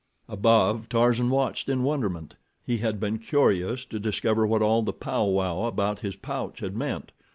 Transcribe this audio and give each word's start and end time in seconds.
Above, 0.27 0.89
Tarzan 0.89 1.29
watched 1.29 1.69
in 1.69 1.83
wonderment. 1.83 2.33
He 2.65 2.79
had 2.79 2.99
been 2.99 3.19
curious 3.19 3.85
to 3.85 3.99
discover 3.99 4.47
what 4.47 4.63
all 4.63 4.81
the 4.81 4.93
pow 4.93 5.25
wow 5.25 5.65
about 5.65 5.99
his 5.99 6.15
pouch 6.15 6.59
had 6.61 6.75
meant. 6.75 7.11